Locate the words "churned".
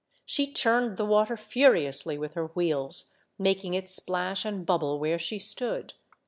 0.51-0.97